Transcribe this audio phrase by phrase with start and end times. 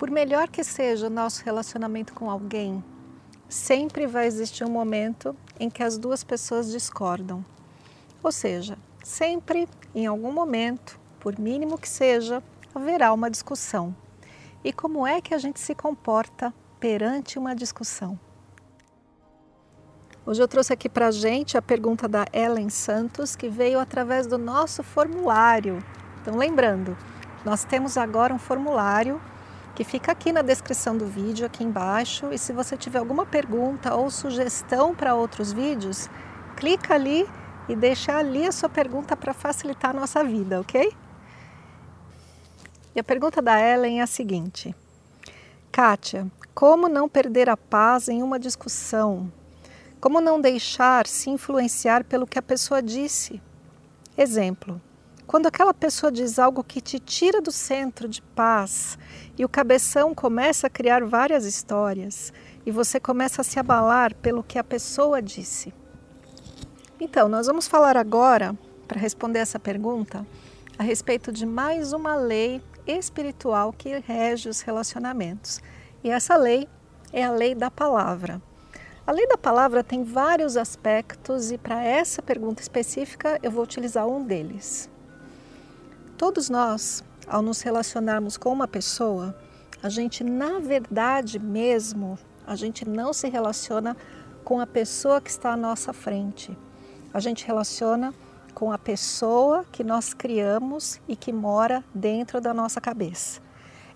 [0.00, 2.82] Por melhor que seja o nosso relacionamento com alguém,
[3.50, 7.44] sempre vai existir um momento em que as duas pessoas discordam.
[8.22, 12.42] Ou seja, sempre, em algum momento, por mínimo que seja,
[12.74, 13.94] haverá uma discussão.
[14.64, 18.18] E como é que a gente se comporta perante uma discussão?
[20.24, 24.26] Hoje eu trouxe aqui para a gente a pergunta da Ellen Santos, que veio através
[24.26, 25.78] do nosso formulário.
[26.22, 26.96] Então, lembrando,
[27.44, 29.20] nós temos agora um formulário
[29.80, 32.30] que fica aqui na descrição do vídeo, aqui embaixo.
[32.30, 36.06] E se você tiver alguma pergunta ou sugestão para outros vídeos,
[36.54, 37.26] clica ali
[37.66, 40.92] e deixa ali a sua pergunta para facilitar a nossa vida, ok?
[42.94, 44.76] E a pergunta da Ellen é a seguinte:
[45.72, 49.32] Kátia, como não perder a paz em uma discussão?
[49.98, 53.40] Como não deixar se influenciar pelo que a pessoa disse?
[54.14, 54.78] Exemplo:
[55.30, 58.98] quando aquela pessoa diz algo que te tira do centro de paz
[59.38, 62.32] e o cabeção começa a criar várias histórias
[62.66, 65.72] e você começa a se abalar pelo que a pessoa disse.
[66.98, 68.58] Então, nós vamos falar agora,
[68.88, 70.26] para responder essa pergunta,
[70.76, 75.60] a respeito de mais uma lei espiritual que rege os relacionamentos.
[76.02, 76.66] E essa lei
[77.12, 78.42] é a lei da palavra.
[79.06, 84.08] A lei da palavra tem vários aspectos e para essa pergunta específica eu vou utilizar
[84.08, 84.89] um deles.
[86.20, 89.34] Todos nós, ao nos relacionarmos com uma pessoa,
[89.82, 93.96] a gente na verdade mesmo, a gente não se relaciona
[94.44, 96.54] com a pessoa que está à nossa frente.
[97.14, 98.12] A gente relaciona
[98.52, 103.40] com a pessoa que nós criamos e que mora dentro da nossa cabeça.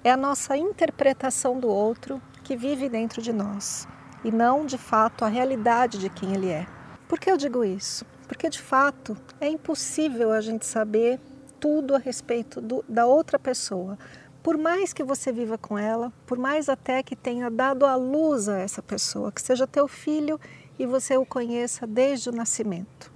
[0.03, 3.87] É a nossa interpretação do outro que vive dentro de nós
[4.25, 6.67] e não de fato a realidade de quem ele é.
[7.07, 8.03] Por que eu digo isso?
[8.27, 11.21] Porque de fato é impossível a gente saber
[11.65, 13.99] tudo a respeito do, da outra pessoa.
[14.43, 18.51] Por mais que você viva com ela, por mais até que tenha dado a luz
[18.51, 20.39] a essa pessoa, que seja teu filho
[20.79, 23.11] e você o conheça desde o nascimento.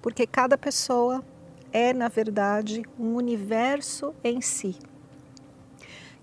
[0.00, 1.24] Porque cada pessoa
[1.72, 4.76] é, na verdade, um universo em si.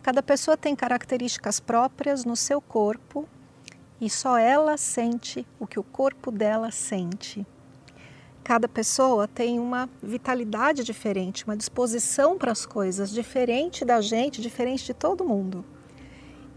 [0.01, 3.27] Cada pessoa tem características próprias no seu corpo
[3.99, 7.45] e só ela sente o que o corpo dela sente.
[8.47, 14.85] Cada pessoa tem uma vitalidade diferente, uma disposição para as coisas diferente da gente, diferente
[14.85, 15.65] de todo mundo.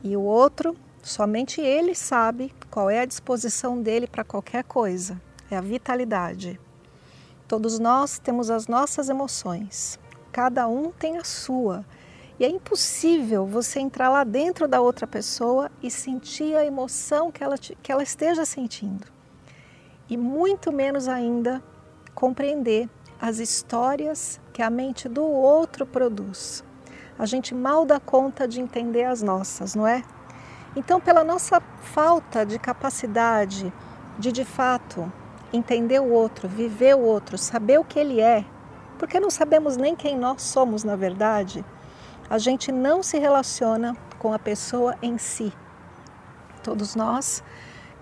[0.00, 5.20] E o outro, somente ele sabe qual é a disposição dele para qualquer coisa,
[5.50, 6.60] é a vitalidade.
[7.48, 9.98] Todos nós temos as nossas emoções,
[10.30, 11.84] cada um tem a sua.
[12.38, 17.42] E é impossível você entrar lá dentro da outra pessoa e sentir a emoção que
[17.42, 19.08] ela, que ela esteja sentindo.
[20.08, 21.60] E muito menos ainda
[22.20, 22.86] compreender
[23.18, 26.62] as histórias que a mente do outro produz.
[27.18, 30.02] A gente mal dá conta de entender as nossas, não é?
[30.76, 33.72] Então, pela nossa falta de capacidade
[34.18, 35.10] de de fato
[35.50, 38.44] entender o outro, viver o outro, saber o que ele é,
[38.98, 41.64] porque não sabemos nem quem nós somos na verdade,
[42.28, 45.50] a gente não se relaciona com a pessoa em si.
[46.62, 47.42] Todos nós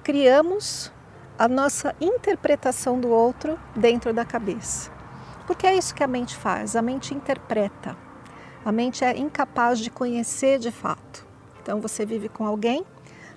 [0.03, 0.93] criamos
[1.39, 4.91] a nossa interpretação do outro dentro da cabeça.
[5.47, 7.97] Porque é isso que a mente faz, a mente interpreta.
[8.65, 11.25] A mente é incapaz de conhecer de fato.
[11.63, 12.85] Então você vive com alguém,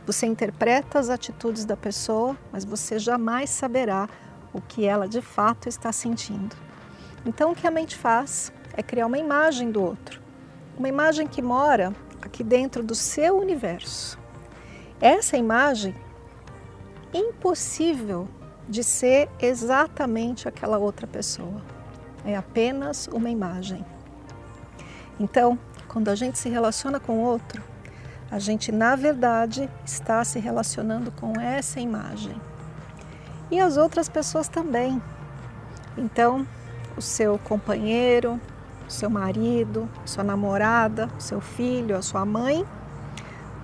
[0.06, 4.10] você interpreta as atitudes da pessoa, mas você jamais saberá
[4.52, 6.56] o que ela de fato está sentindo.
[7.24, 10.20] Então o que a mente faz é criar uma imagem do outro,
[10.76, 14.18] uma imagem que mora aqui dentro do seu universo.
[15.00, 15.96] Essa imagem
[17.14, 18.28] impossível
[18.68, 21.62] de ser exatamente aquela outra pessoa.
[22.26, 23.86] É apenas uma imagem.
[25.20, 27.62] Então, quando a gente se relaciona com outro,
[28.30, 32.40] a gente na verdade está se relacionando com essa imagem.
[33.52, 35.02] E as outras pessoas também.
[35.98, 36.48] Então,
[36.96, 38.40] o seu companheiro,
[38.88, 42.66] o seu marido, sua namorada, seu filho, a sua mãe,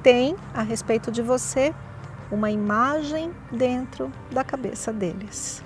[0.03, 1.73] tem a respeito de você
[2.31, 5.63] uma imagem dentro da cabeça deles.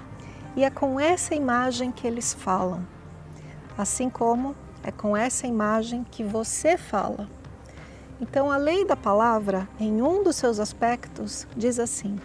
[0.56, 2.86] E é com essa imagem que eles falam,
[3.78, 7.28] assim como é com essa imagem que você fala.
[8.20, 12.20] Então, a lei da palavra, em um dos seus aspectos, diz assim: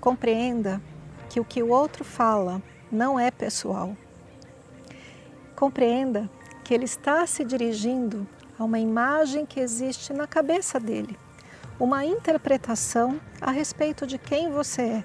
[0.00, 0.80] compreenda
[1.28, 3.96] que o que o outro fala não é pessoal.
[5.54, 6.30] Compreenda
[6.64, 8.26] que ele está se dirigindo
[8.58, 11.18] a uma imagem que existe na cabeça dele,
[11.78, 15.04] uma interpretação a respeito de quem você é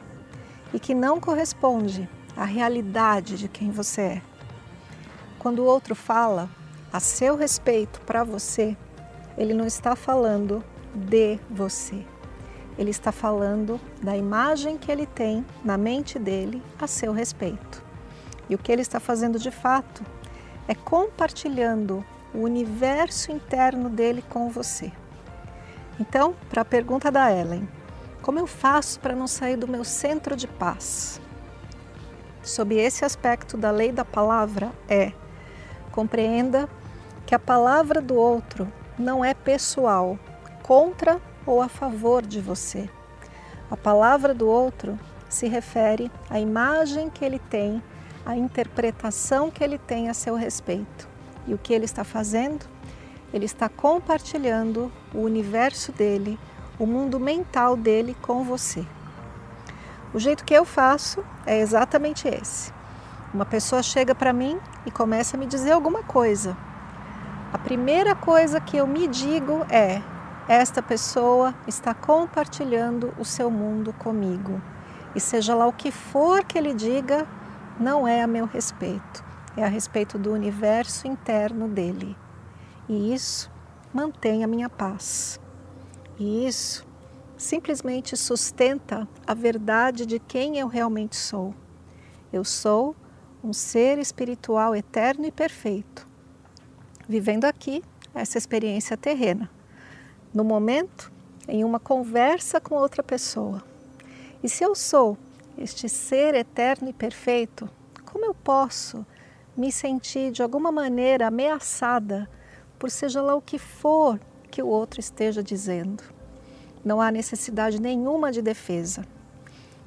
[0.74, 4.22] e que não corresponde à realidade de quem você é.
[5.38, 6.50] Quando o outro fala
[6.92, 8.76] a seu respeito para você,
[9.38, 10.64] ele não está falando
[10.96, 12.04] de você.
[12.78, 17.84] Ele está falando da imagem que ele tem na mente dele a seu respeito.
[18.50, 20.04] E o que ele está fazendo de fato
[20.68, 22.04] é compartilhando
[22.34, 24.92] o universo interno dele com você.
[26.00, 27.68] Então, para a pergunta da Ellen,
[28.22, 31.22] como eu faço para não sair do meu centro de paz?
[32.42, 35.14] Sob esse aspecto da lei da palavra é
[35.92, 36.68] compreenda
[37.26, 38.68] que a palavra do outro
[38.98, 40.18] não é pessoal,
[40.62, 42.90] contra ou a favor de você.
[43.70, 45.00] A palavra do outro
[45.30, 47.82] se refere à imagem que ele tem,
[48.26, 51.08] à interpretação que ele tem a seu respeito.
[51.48, 52.66] E o que ele está fazendo?
[53.34, 56.38] Ele está compartilhando o universo dele,
[56.78, 58.86] o mundo mental dele com você.
[60.14, 62.72] O jeito que eu faço é exatamente esse.
[63.34, 66.56] Uma pessoa chega para mim e começa a me dizer alguma coisa.
[67.52, 70.04] A primeira coisa que eu me digo é:
[70.48, 74.62] esta pessoa está compartilhando o seu mundo comigo.
[75.16, 77.26] E seja lá o que for que ele diga,
[77.80, 79.24] não é a meu respeito,
[79.58, 82.16] é a respeito do universo interno dele.
[82.88, 83.52] E isso
[83.94, 85.40] mantém a minha paz.
[86.20, 86.86] E isso
[87.38, 91.54] simplesmente sustenta a verdade de quem eu realmente sou.
[92.32, 92.96] Eu sou
[93.44, 96.08] um ser espiritual eterno e perfeito,
[97.08, 97.84] vivendo aqui
[98.14, 99.50] essa experiência terrena
[100.34, 101.12] no momento,
[101.48, 103.62] em uma conversa com outra pessoa.
[104.42, 105.18] E se eu sou
[105.58, 107.70] este ser eterno e perfeito,
[108.06, 109.06] como eu posso
[109.56, 112.28] me sentir de alguma maneira ameaçada
[112.84, 114.20] por seja lá o que for
[114.52, 116.04] que o outro esteja dizendo?
[116.84, 119.06] Não há necessidade nenhuma de defesa.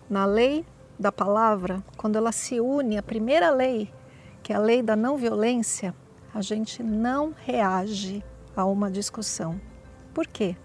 [0.08, 0.64] Na lei
[0.98, 3.92] da palavra, quando ela se une à primeira lei,
[4.42, 5.94] que é a lei da não violência,
[6.32, 8.24] a gente não reage
[8.56, 9.60] a uma discussão.
[10.14, 10.56] Por quê?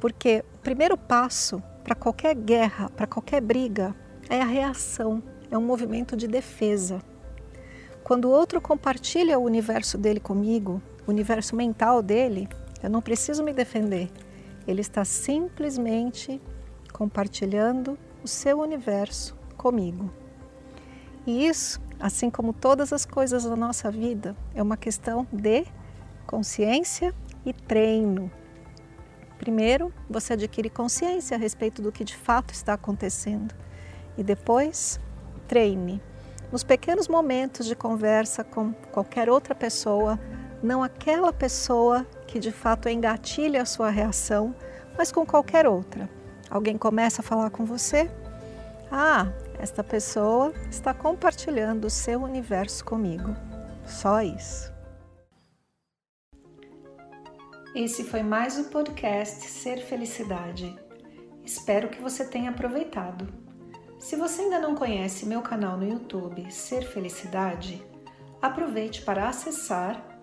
[0.00, 3.94] Porque o primeiro passo para qualquer guerra, para qualquer briga,
[4.30, 7.02] é a reação, é um movimento de defesa.
[8.02, 12.48] Quando o outro compartilha o universo dele comigo, universo mental dele,
[12.82, 14.10] eu não preciso me defender.
[14.66, 16.40] Ele está simplesmente
[16.92, 20.10] compartilhando o seu universo comigo.
[21.26, 25.64] E isso, assim como todas as coisas da nossa vida, é uma questão de
[26.26, 27.14] consciência
[27.44, 28.30] e treino.
[29.38, 33.54] Primeiro, você adquire consciência a respeito do que de fato está acontecendo.
[34.16, 35.00] E depois,
[35.48, 36.00] treine.
[36.52, 40.18] Nos pequenos momentos de conversa com qualquer outra pessoa,
[40.64, 44.54] não aquela pessoa que de fato engatilha a sua reação,
[44.96, 46.08] mas com qualquer outra.
[46.50, 48.10] Alguém começa a falar com você?
[48.90, 53.36] Ah, esta pessoa está compartilhando o seu universo comigo.
[53.84, 54.72] Só isso.
[57.74, 60.74] Esse foi mais o podcast Ser Felicidade.
[61.44, 63.28] Espero que você tenha aproveitado.
[63.98, 67.84] Se você ainda não conhece meu canal no YouTube Ser Felicidade,
[68.40, 70.13] aproveite para acessar